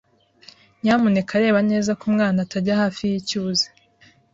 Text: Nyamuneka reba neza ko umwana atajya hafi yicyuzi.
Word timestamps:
Nyamuneka 0.81 1.33
reba 1.43 1.59
neza 1.71 1.89
ko 1.99 2.03
umwana 2.09 2.37
atajya 2.45 2.73
hafi 2.81 3.01
yicyuzi. 3.11 3.67